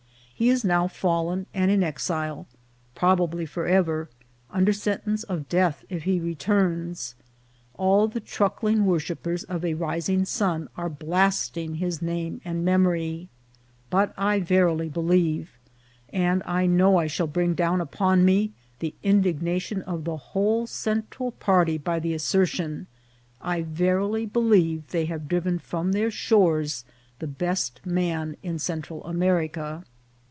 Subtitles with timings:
[0.33, 2.47] He is now fallen and in exile,
[2.95, 4.09] probably forever,
[4.49, 7.13] under sentence of death if he returns;
[7.75, 13.29] all the truckling worshippers of a rising sun are blasting his name and memory;
[13.91, 15.59] but I verily believe,
[16.11, 21.33] and I know I shall bring down upon me the indignation of the whole Central
[21.33, 22.87] party by the asser tion,
[23.41, 26.83] I verily believe they have driven from their shores
[27.19, 29.83] the best man in Central America.